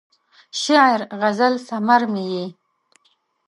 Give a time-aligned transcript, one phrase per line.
[0.61, 2.45] شعر، غزل ثمر مې یې